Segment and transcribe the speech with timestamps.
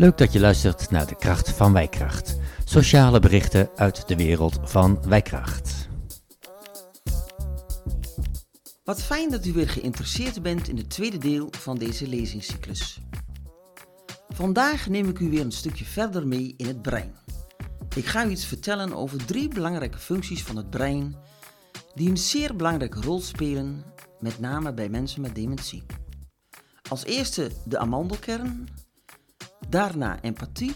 [0.00, 2.36] Leuk dat je luistert naar de kracht van Wijkracht.
[2.64, 5.88] Sociale berichten uit de wereld van Wijkracht.
[8.84, 13.00] Wat fijn dat u weer geïnteresseerd bent in het tweede deel van deze lezingscyclus.
[14.28, 17.14] Vandaag neem ik u weer een stukje verder mee in het brein.
[17.96, 21.16] Ik ga u iets vertellen over drie belangrijke functies van het brein
[21.94, 23.84] die een zeer belangrijke rol spelen,
[24.20, 25.82] met name bij mensen met dementie.
[26.88, 28.68] Als eerste de amandelkern,
[29.70, 30.74] daarna empathie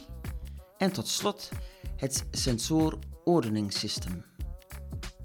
[0.78, 1.50] en tot slot
[1.96, 4.24] het sensoorordeningssysteem,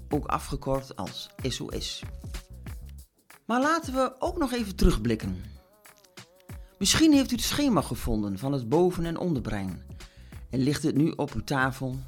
[0.08, 2.02] ook afgekort als SOS.
[3.46, 5.42] Maar laten we ook nog even terugblikken.
[6.78, 9.82] Misschien heeft u het schema gevonden van het boven- en onderbrein
[10.50, 11.98] en ligt het nu op uw tafel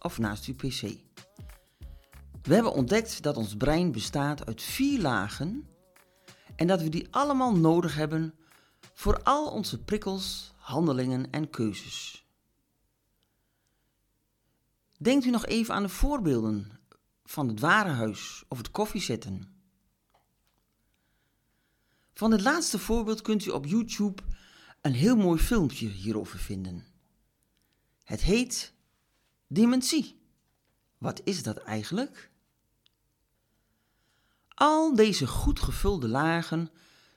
[0.00, 0.80] of naast uw pc.
[2.42, 5.68] We hebben ontdekt dat ons brein bestaat uit vier lagen
[6.56, 8.34] en dat we die allemaal nodig hebben
[8.92, 12.26] voor al onze prikkels, handelingen en keuzes.
[14.98, 16.80] Denkt u nog even aan de voorbeelden
[17.24, 19.54] van het warenhuis of het koffiezetten.
[22.14, 24.22] Van het laatste voorbeeld kunt u op YouTube
[24.80, 26.86] een heel mooi filmpje hierover vinden.
[28.04, 28.74] Het heet
[29.46, 30.20] Dementie.
[30.98, 32.30] Wat is dat eigenlijk?
[34.48, 36.70] Al deze goed gevulde lagen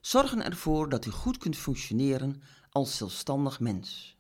[0.07, 4.17] zorgen ervoor dat u goed kunt functioneren als zelfstandig mens.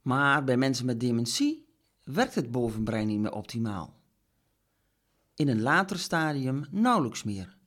[0.00, 1.66] Maar bij mensen met dementie
[2.04, 4.00] werkt het bovenbrein niet meer optimaal.
[5.34, 7.58] In een later stadium nauwelijks meer.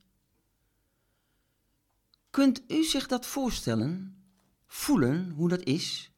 [2.30, 4.22] Kunt u zich dat voorstellen?
[4.66, 6.12] Voelen hoe dat is?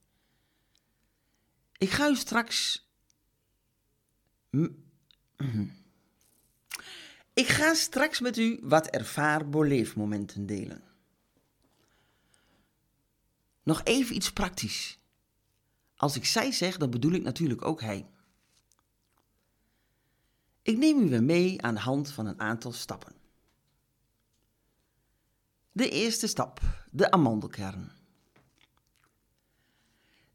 [1.77, 2.89] Ik ga u straks.
[7.39, 10.83] Ik ga straks met u wat ervaar-beleefmomenten delen.
[13.63, 14.99] Nog even iets praktisch.
[15.97, 18.11] Als ik zij zeg, dan bedoel ik natuurlijk ook hij.
[20.63, 23.15] Ik neem u weer mee aan de hand van een aantal stappen.
[25.73, 26.61] De eerste stap,
[26.91, 27.93] de amandelkern.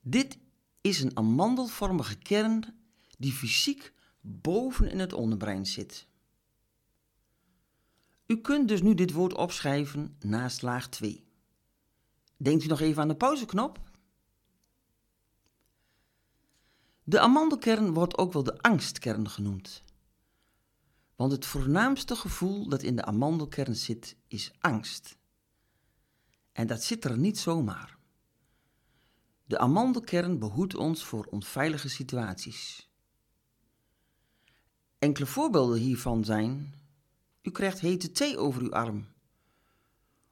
[0.01, 0.37] Dit
[0.81, 2.75] is een amandelvormige kern
[3.17, 6.11] die fysiek boven in het onderbrein zit.
[8.33, 11.23] U kunt dus nu dit woord opschrijven naast laag 2.
[12.37, 13.79] Denkt u nog even aan de pauzeknop?
[17.03, 19.83] De amandelkern wordt ook wel de angstkern genoemd.
[21.15, 25.17] Want het voornaamste gevoel dat in de amandelkern zit is angst.
[26.51, 27.97] En dat zit er niet zomaar.
[29.45, 32.89] De amandelkern behoedt ons voor onveilige situaties.
[34.99, 36.81] Enkele voorbeelden hiervan zijn:
[37.43, 39.07] u krijgt hete thee over uw arm.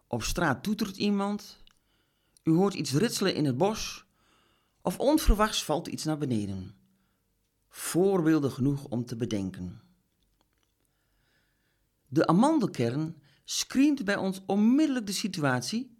[0.07, 1.57] Op straat toetert iemand.
[2.43, 4.05] U hoort iets ritselen in het bos.
[4.81, 6.75] Of onverwachts valt iets naar beneden.
[7.69, 9.81] Voorbeelden genoeg om te bedenken.
[12.07, 15.97] De amandelkern screent bij ons onmiddellijk de situatie,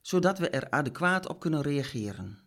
[0.00, 2.38] zodat we er adequaat op kunnen reageren.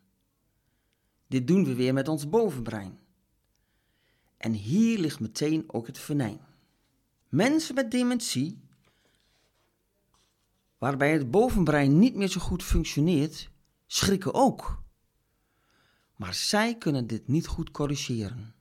[1.27, 2.99] Dit doen we weer met ons bovenbrein.
[4.37, 6.39] En hier ligt meteen ook het venijn.
[7.35, 8.61] Mensen met dementie,
[10.77, 13.49] waarbij het bovenbrein niet meer zo goed functioneert,
[13.87, 14.83] schrikken ook.
[16.15, 18.55] Maar zij kunnen dit niet goed corrigeren.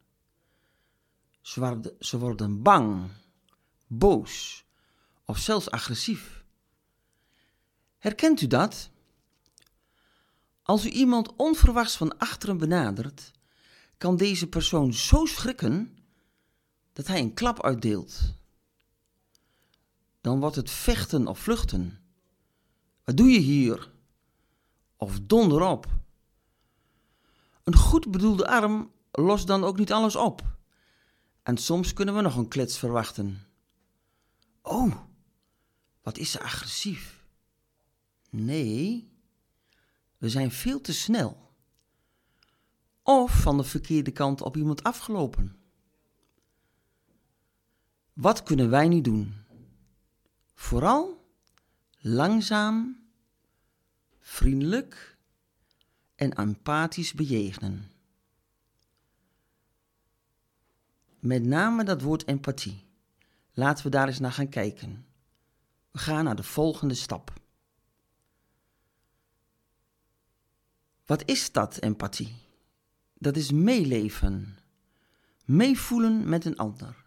[2.00, 3.10] Ze worden, bang,
[3.86, 4.64] boos
[5.24, 6.44] of zelfs agressief.
[7.98, 8.90] Herkent u dat?
[10.62, 13.30] Als u iemand onverwachts van achteren benadert,
[13.98, 15.98] kan deze persoon zo schrikken
[16.92, 18.42] dat hij een klap uitdeelt
[20.24, 21.98] dan wordt het vechten of vluchten.
[23.04, 23.92] Wat doe je hier?
[24.96, 25.86] Of donder op.
[27.64, 30.56] Een goed bedoelde arm lost dan ook niet alles op.
[31.42, 33.46] En soms kunnen we nog een klets verwachten.
[34.62, 34.96] Oh,
[36.02, 37.24] wat is ze agressief?
[38.30, 39.10] Nee,
[40.16, 41.50] we zijn veel te snel.
[43.02, 45.56] Of van de verkeerde kant op iemand afgelopen.
[48.12, 49.43] Wat kunnen wij nu doen?
[50.54, 51.28] Vooral
[51.98, 53.06] langzaam,
[54.20, 55.18] vriendelijk
[56.14, 57.90] en empathisch bejegenen.
[61.18, 62.84] Met name dat woord empathie.
[63.52, 65.06] Laten we daar eens naar gaan kijken.
[65.90, 67.32] We gaan naar de volgende stap.
[71.06, 72.34] Wat is dat, empathie?
[73.14, 74.58] Dat is meeleven,
[75.44, 77.04] meevoelen met een ander.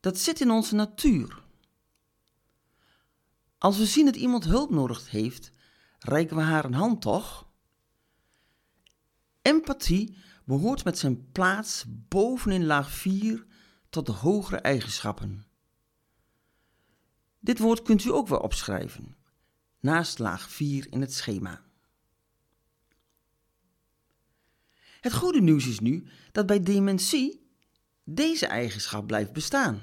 [0.00, 1.41] Dat zit in onze natuur.
[3.62, 5.52] Als we zien dat iemand hulp nodig heeft,
[5.98, 7.48] reiken we haar een hand toch?
[9.42, 13.46] Empathie behoort met zijn plaats bovenin laag 4
[13.90, 15.46] tot de hogere eigenschappen.
[17.40, 19.16] Dit woord kunt u ook wel opschrijven,
[19.80, 21.62] naast laag 4 in het schema.
[25.00, 27.50] Het goede nieuws is nu dat bij dementie
[28.04, 29.82] deze eigenschap blijft bestaan.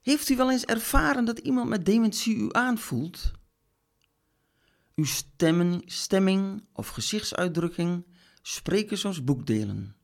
[0.00, 3.30] Heeft u wel eens ervaren dat iemand met dementie u aanvoelt?
[4.94, 8.06] Uw stemmen, stemming of gezichtsuitdrukking
[8.42, 9.96] spreken soms boekdelen.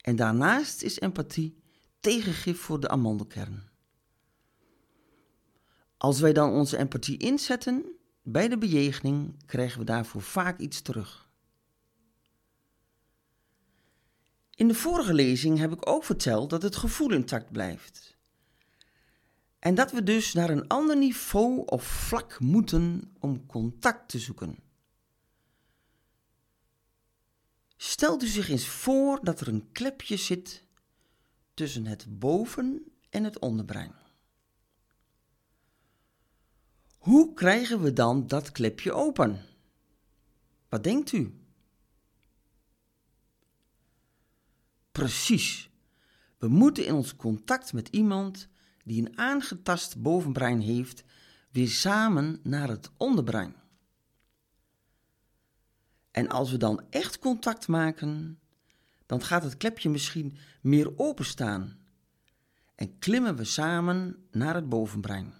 [0.00, 1.62] En daarnaast is empathie
[2.00, 3.68] tegengif voor de amandelkern.
[5.96, 11.30] Als wij dan onze empathie inzetten bij de bejegening, krijgen we daarvoor vaak iets terug.
[14.54, 18.17] In de vorige lezing heb ik ook verteld dat het gevoel intact blijft.
[19.58, 24.58] En dat we dus naar een ander niveau of vlak moeten om contact te zoeken.
[27.76, 30.64] Stelt u zich eens voor dat er een klepje zit
[31.54, 33.94] tussen het boven- en het onderbrein.
[36.98, 39.44] Hoe krijgen we dan dat klepje open?
[40.68, 41.40] Wat denkt u?
[44.92, 45.70] Precies.
[46.38, 48.48] We moeten in ons contact met iemand
[48.88, 51.04] die een aangetast bovenbrein heeft,
[51.50, 53.54] weer samen naar het onderbrein.
[56.10, 58.40] En als we dan echt contact maken,
[59.06, 61.78] dan gaat het klepje misschien meer openstaan
[62.74, 65.34] en klimmen we samen naar het bovenbrein.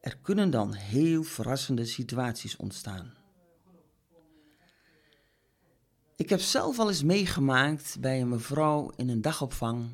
[0.00, 3.14] Er kunnen dan heel verrassende situaties ontstaan.
[6.16, 9.90] Ik heb zelf al eens meegemaakt bij een mevrouw in een dagopvang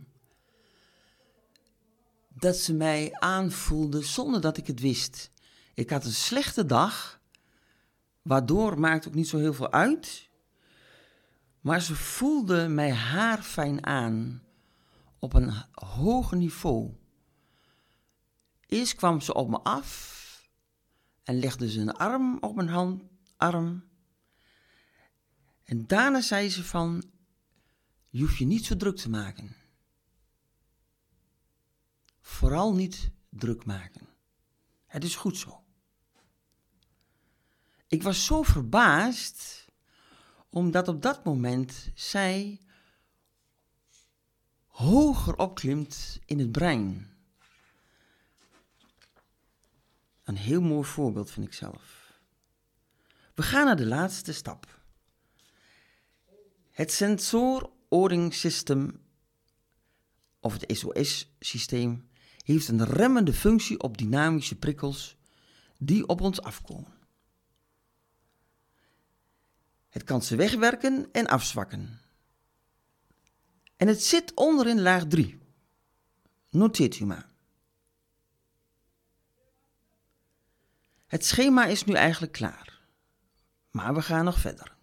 [2.35, 5.31] dat ze mij aanvoelde zonder dat ik het wist.
[5.75, 7.21] Ik had een slechte dag,
[8.23, 10.29] waardoor maakt ook niet zo heel veel uit.
[11.61, 14.43] Maar ze voelde mij haarfijn aan
[15.19, 16.95] op een hoger niveau.
[18.67, 20.19] Eerst kwam ze op me af
[21.25, 23.85] en legde ze een arm op mijn arm.
[25.65, 27.03] En daarna zei ze van,
[28.09, 29.57] je hoeft je niet zo druk te maken.
[32.31, 34.09] Vooral niet druk maken.
[34.87, 35.65] Het is goed zo.
[37.87, 39.67] Ik was zo verbaasd,
[40.49, 42.61] omdat op dat moment zij
[44.67, 47.11] hoger opklimt in het brein.
[50.25, 52.13] Een heel mooi voorbeeld vind ik zelf.
[53.35, 54.81] We gaan naar de laatste stap.
[56.71, 59.05] Het sensor oring system
[60.41, 62.09] of het SOS-systeem
[62.51, 65.17] heeft een remmende functie op dynamische prikkels
[65.79, 66.99] die op ons afkomen.
[69.89, 72.01] Het kan ze wegwerken en afzwakken.
[73.77, 75.39] En het zit onderin laag 3.
[76.51, 77.29] Noteert u maar.
[81.07, 82.81] Het schema is nu eigenlijk klaar.
[83.71, 84.77] Maar we gaan nog verder.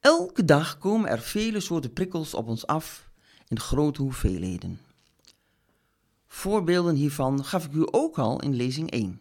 [0.00, 3.09] Elke dag komen er vele soorten prikkels op ons af
[3.50, 4.80] in grote hoeveelheden.
[6.26, 9.20] Voorbeelden hiervan gaf ik u ook al in lezing 1.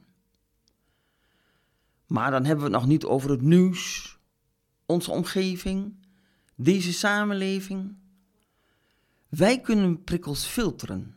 [2.08, 4.18] Maar dan hebben we het nog niet over het nieuws,
[4.86, 5.96] onze omgeving,
[6.56, 7.96] deze samenleving.
[9.30, 11.16] Wij kunnen prikkels filteren.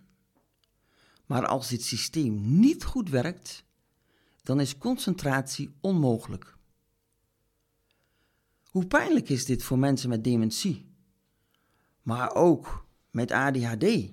[1.26, 3.64] Maar als dit systeem niet goed werkt,
[4.42, 6.56] dan is concentratie onmogelijk.
[8.64, 10.86] Hoe pijnlijk is dit voor mensen met dementie,
[12.02, 14.10] maar ook met ADHD?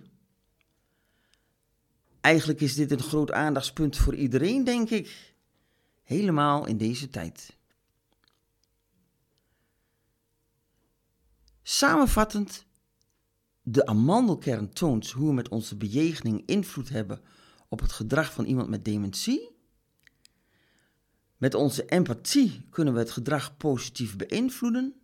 [2.21, 5.35] Eigenlijk is dit een groot aandachtspunt voor iedereen, denk ik.
[6.03, 7.57] Helemaal in deze tijd.
[11.61, 12.65] Samenvattend,
[13.61, 17.21] de amandelkern toont hoe we met onze bejegening invloed hebben
[17.67, 19.57] op het gedrag van iemand met dementie.
[21.37, 24.95] Met onze empathie kunnen we het gedrag positief beïnvloeden.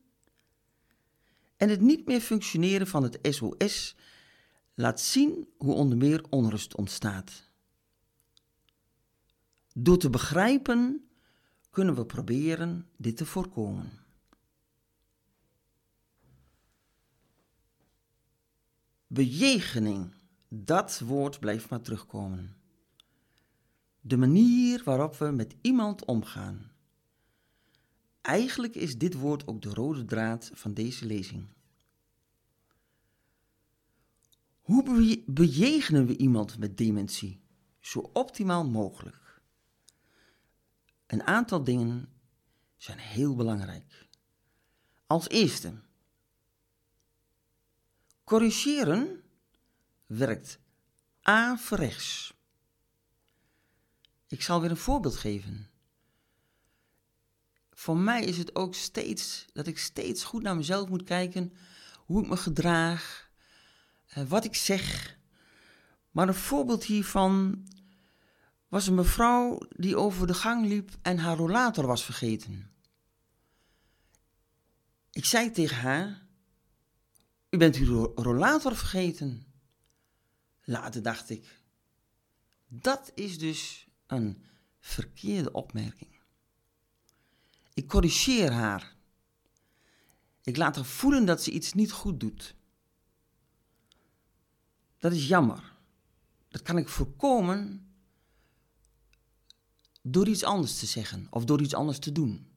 [1.57, 3.95] En het niet meer functioneren van het SOS
[4.73, 7.49] laat zien hoe onder meer onrust ontstaat.
[9.73, 11.09] Door te begrijpen
[11.69, 13.91] kunnen we proberen dit te voorkomen.
[19.07, 20.13] Bejegening,
[20.47, 22.55] dat woord blijft maar terugkomen.
[24.01, 26.71] De manier waarop we met iemand omgaan.
[28.25, 31.47] Eigenlijk is dit woord ook de rode draad van deze lezing.
[34.61, 37.41] Hoe beje- bejegenen we iemand met dementie?
[37.79, 39.41] Zo optimaal mogelijk.
[41.07, 42.09] Een aantal dingen
[42.77, 44.07] zijn heel belangrijk.
[45.07, 45.73] Als eerste,
[48.23, 49.23] corrigeren
[50.05, 50.59] werkt
[51.21, 52.33] averechts.
[54.27, 55.69] Ik zal weer een voorbeeld geven.
[57.85, 61.53] Voor mij is het ook steeds dat ik steeds goed naar mezelf moet kijken,
[62.05, 63.31] hoe ik me gedraag,
[64.05, 65.17] eh, wat ik zeg.
[66.11, 67.63] Maar een voorbeeld hiervan
[68.67, 72.71] was een mevrouw die over de gang liep en haar rollator was vergeten.
[75.11, 76.25] Ik zei tegen haar:
[77.49, 79.45] U bent uw ro- rollator vergeten.
[80.63, 81.61] Later dacht ik:
[82.67, 84.43] Dat is dus een
[84.79, 86.14] verkeerde opmerking.
[87.75, 88.95] Ik corrigeer haar.
[90.41, 92.55] Ik laat haar voelen dat ze iets niet goed doet.
[94.97, 95.73] Dat is jammer.
[96.47, 97.89] Dat kan ik voorkomen
[100.01, 102.47] door iets anders te zeggen of door iets anders te doen.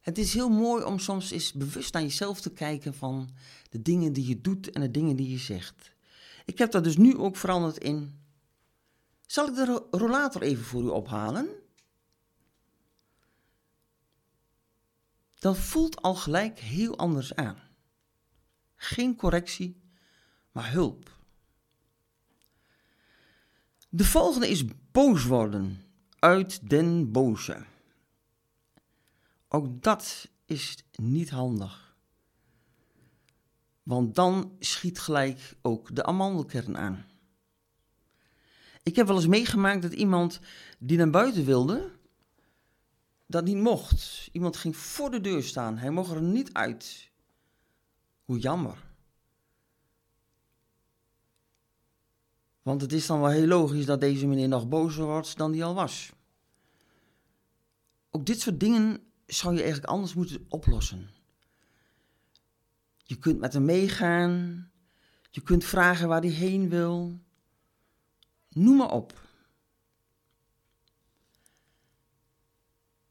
[0.00, 3.30] Het is heel mooi om soms eens bewust naar jezelf te kijken van
[3.70, 5.94] de dingen die je doet en de dingen die je zegt.
[6.44, 8.20] Ik heb dat dus nu ook veranderd in.
[9.26, 11.59] Zal ik de ro- rollator even voor u ophalen?
[15.40, 17.58] Dat voelt al gelijk heel anders aan.
[18.76, 19.80] Geen correctie,
[20.52, 21.18] maar hulp.
[23.88, 25.82] De volgende is boos worden.
[26.18, 27.64] Uit den boze.
[29.48, 31.96] Ook dat is niet handig.
[33.82, 37.04] Want dan schiet gelijk ook de amandelkern aan.
[38.82, 40.40] Ik heb wel eens meegemaakt dat iemand
[40.78, 41.90] die naar buiten wilde,
[43.30, 44.28] dat niet mocht.
[44.32, 45.78] Iemand ging voor de deur staan.
[45.78, 47.10] Hij mocht er niet uit.
[48.24, 48.88] Hoe jammer.
[52.62, 55.64] Want het is dan wel heel logisch dat deze meneer nog bozer wordt dan die
[55.64, 56.12] al was.
[58.10, 61.10] Ook dit soort dingen zou je eigenlijk anders moeten oplossen.
[62.96, 64.64] Je kunt met hem meegaan.
[65.30, 67.20] Je kunt vragen waar hij heen wil.
[68.48, 69.29] Noem maar op.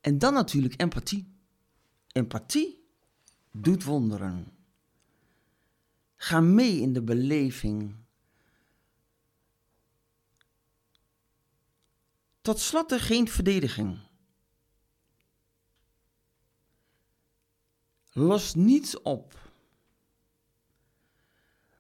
[0.02, 1.34] En dan natuurlijk empathie.
[2.08, 2.88] Empathie
[3.52, 4.58] doet wonderen.
[6.16, 7.96] Ga mee in de beleving.
[12.42, 14.00] Tot slot er geen verdediging.
[18.12, 19.52] Los niets op.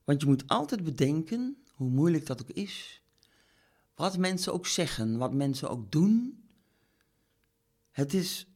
[0.03, 3.01] Want je moet altijd bedenken, hoe moeilijk dat ook is,
[3.95, 6.43] wat mensen ook zeggen, wat mensen ook doen.
[7.99, 8.47] Het is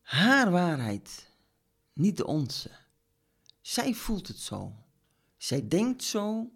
[0.00, 1.30] haar waarheid,
[1.92, 2.70] niet de onze.
[3.60, 4.72] Zij voelt het zo.
[5.36, 6.50] Zij denkt zo.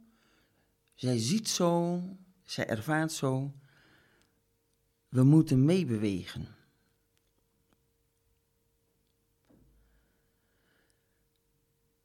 [0.95, 2.03] Zij ziet zo.
[2.45, 3.53] Zij ervaart zo.
[5.09, 6.57] We moeten meebewegen.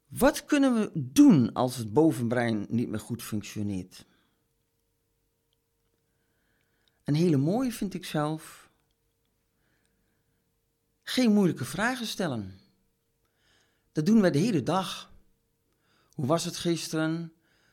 [0.06, 4.06] Wat kunnen we doen als het bovenbrein niet meer goed functioneert?
[7.04, 8.63] Een hele mooie vind ik zelf.
[11.04, 12.58] Geen moeilijke vragen stellen.
[13.92, 15.12] Dat doen wij de hele dag.
[16.14, 17.32] Hoe was het gisteren?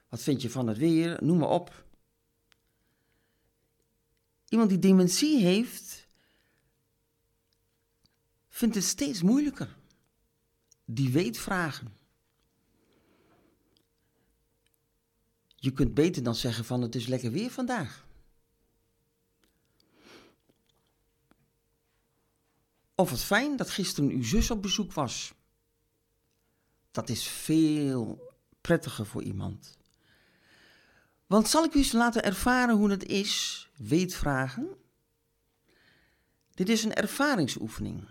[0.10, 1.24] Wat vind je van het weer?
[1.24, 1.86] Noem maar op.
[4.50, 6.08] Iemand die dementie heeft,
[8.50, 9.76] vindt het steeds moeilijker.
[10.86, 11.98] Die weet vragen.
[15.56, 18.06] Je kunt beter dan zeggen van het is lekker weer vandaag.
[22.96, 25.34] Of het fijn dat gisteren uw zus op bezoek was.
[26.92, 29.78] Dat is veel prettiger voor iemand.
[31.28, 34.70] Want zal ik u eens laten ervaren hoe het is, weet vragen?
[36.54, 38.08] Dit is een ervaringsoefening.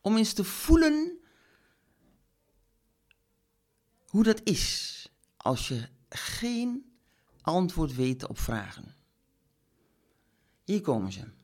[0.00, 1.18] Om eens te voelen
[4.06, 5.06] hoe dat is
[5.36, 6.96] als je geen
[7.40, 8.94] antwoord weet op vragen.
[10.64, 11.40] Hier komen ze.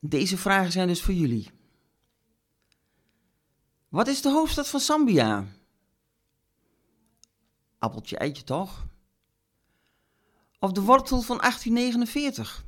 [0.00, 1.50] Deze vragen zijn dus voor jullie.
[3.88, 5.46] Wat is de hoofdstad van Zambia?
[7.78, 8.86] Appeltje eitje toch?
[10.58, 12.66] Of de wortel van 1849?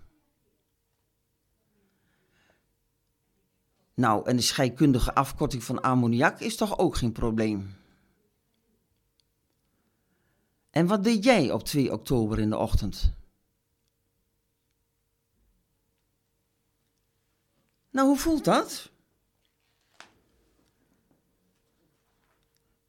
[3.95, 7.77] Nou, en de scheikundige afkorting van ammoniak is toch ook geen probleem?
[10.71, 13.13] En wat deed jij op 2 oktober in de ochtend?
[18.01, 18.91] Nou, hoe voelt dat?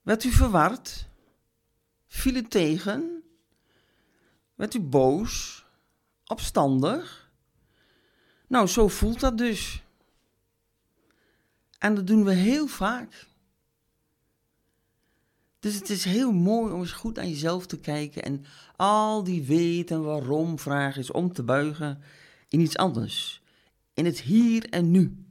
[0.01, 1.07] Werd u verward?
[2.07, 3.23] Viel het tegen?
[4.55, 5.65] Werd u boos?
[6.25, 7.31] Opstandig?
[8.47, 9.83] Nou, zo voelt dat dus.
[11.77, 13.27] En dat doen we heel vaak.
[15.59, 19.43] Dus het is heel mooi om eens goed naar jezelf te kijken en al die
[19.43, 22.03] weet en waarom vragen is om te buigen
[22.47, 23.40] in iets anders.
[24.01, 25.25] In het hier en nu.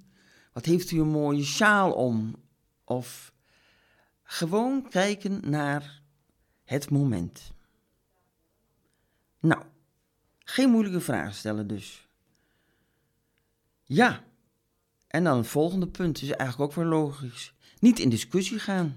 [0.52, 2.34] Wat heeft u een mooie sjaal om?
[2.84, 3.32] Of
[4.22, 6.02] gewoon kijken naar
[6.64, 7.52] het moment.
[9.40, 9.62] Nou,
[10.38, 12.08] geen moeilijke vragen stellen dus.
[13.84, 14.24] Ja,
[15.06, 17.54] en dan het volgende punt is eigenlijk ook weer logisch.
[17.78, 18.96] Niet in discussie gaan.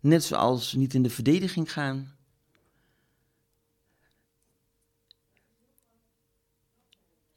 [0.00, 2.15] Net zoals niet in de verdediging gaan.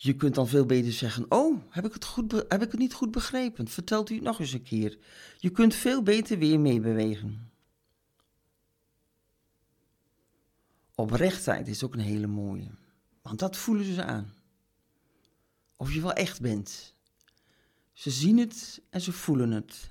[0.01, 2.93] Je kunt dan veel beter zeggen: Oh, heb ik, het goed heb ik het niet
[2.93, 3.67] goed begrepen?
[3.67, 4.97] Vertelt u het nog eens een keer.
[5.37, 7.51] Je kunt veel beter weer meebewegen.
[10.95, 12.71] Oprechtheid is ook een hele mooie.
[13.21, 14.33] Want dat voelen ze aan.
[15.75, 16.93] Of je wel echt bent.
[17.93, 19.89] Ze zien het en ze voelen het.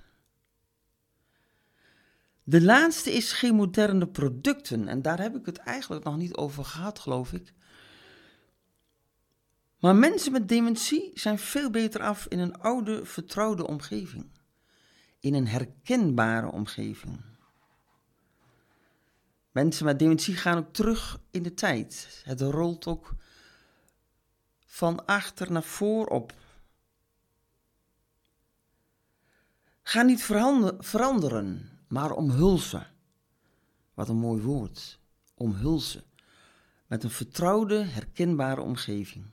[2.44, 4.88] De laatste is geen moderne producten.
[4.88, 7.52] En daar heb ik het eigenlijk nog niet over gehad, geloof ik.
[9.78, 14.30] Maar mensen met dementie zijn veel beter af in een oude, vertrouwde omgeving.
[15.20, 17.20] In een herkenbare omgeving.
[19.50, 22.22] Mensen met dementie gaan ook terug in de tijd.
[22.24, 23.14] Het rolt ook
[24.66, 26.32] van achter naar voor op.
[29.82, 30.22] Ga niet
[30.78, 32.86] veranderen, maar omhulsen.
[33.94, 35.00] Wat een mooi woord.
[35.34, 36.02] Omhulsen.
[36.86, 39.24] Met een vertrouwde, herkenbare omgeving.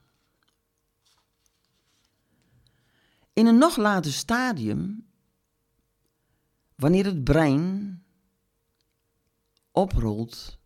[3.35, 5.07] In een nog later stadium,
[6.75, 8.03] wanneer het brein
[9.71, 10.59] oprolt,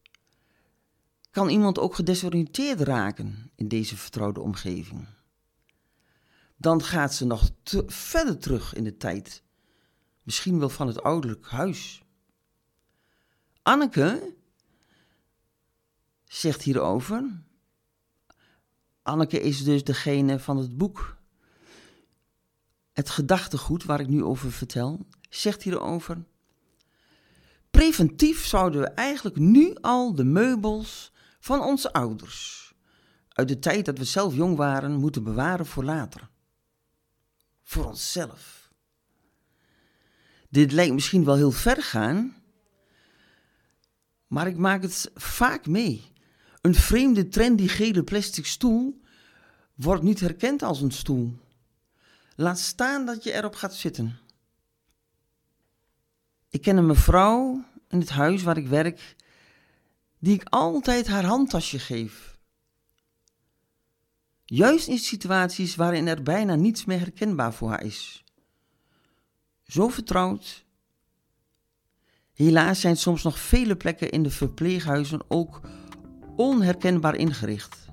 [1.31, 5.07] kan iemand ook gedesoriënteerd raken in deze vertrouwde omgeving.
[6.55, 7.49] Dan gaat ze nog
[7.87, 9.43] verder terug in de tijd,
[10.23, 12.03] misschien wel van het ouderlijk huis.
[13.61, 14.35] Anneke
[16.25, 17.43] zegt hierover.
[19.01, 21.18] Anneke is dus degene van het boek
[22.99, 26.23] het gedachtegoed waar ik nu over vertel, zegt hierover.
[27.71, 32.73] Preventief zouden we eigenlijk nu al de meubels van onze ouders,
[33.29, 36.29] uit de tijd dat we zelf jong waren, moeten bewaren voor later.
[37.63, 38.71] Voor onszelf.
[40.49, 42.35] Dit lijkt misschien wel heel ver gaan,
[44.27, 46.11] maar ik maak het vaak mee.
[46.61, 49.01] Een vreemde trendy gele plastic stoel
[49.75, 51.37] wordt niet herkend als een stoel.
[52.39, 54.19] Laat staan dat je erop gaat zitten.
[56.49, 59.15] Ik ken een mevrouw in het huis waar ik werk,
[60.19, 62.37] die ik altijd haar handtasje geef.
[64.45, 68.23] Juist in situaties waarin er bijna niets meer herkenbaar voor haar is.
[69.63, 70.65] Zo vertrouwd.
[72.33, 75.61] Helaas zijn soms nog vele plekken in de verpleeghuizen ook
[76.35, 77.85] onherkenbaar ingericht.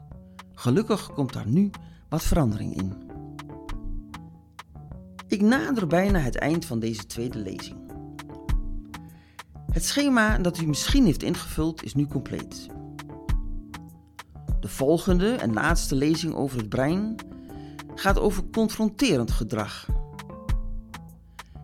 [0.54, 1.70] Gelukkig komt daar nu
[2.08, 3.05] wat verandering in.
[5.28, 7.76] Ik nader bijna het eind van deze tweede lezing.
[9.72, 12.66] Het schema dat u misschien heeft ingevuld is nu compleet.
[14.60, 17.14] De volgende en laatste lezing over het brein
[17.94, 19.86] gaat over confronterend gedrag.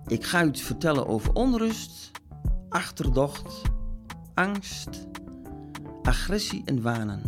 [0.07, 2.11] Ik ga u vertellen over onrust,
[2.69, 3.63] achterdocht,
[4.35, 5.07] angst,
[6.03, 7.23] agressie en wanen.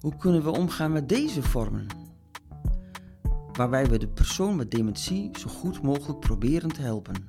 [0.00, 2.01] Hoe kunnen we omgaan met deze vormen?
[3.52, 7.28] Waarbij we de persoon met dementie zo goed mogelijk proberen te helpen.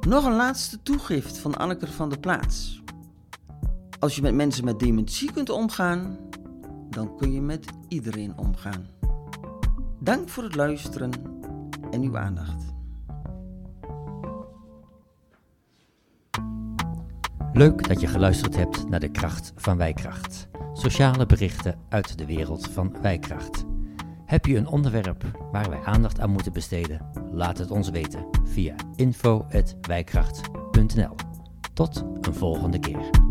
[0.00, 2.82] Nog een laatste toegift van Anneke van der Plaats.
[3.98, 6.18] Als je met mensen met dementie kunt omgaan,
[6.90, 8.86] dan kun je met iedereen omgaan.
[9.98, 11.10] Dank voor het luisteren
[11.90, 12.64] en uw aandacht.
[17.52, 20.48] Leuk dat je geluisterd hebt naar de kracht van Wijkracht.
[20.72, 23.64] Sociale berichten uit de wereld van Wijkracht.
[24.30, 27.00] Heb je een onderwerp waar wij aandacht aan moeten besteden?
[27.32, 31.14] Laat het ons weten via info.wijkracht.nl.
[31.74, 33.29] Tot een volgende keer.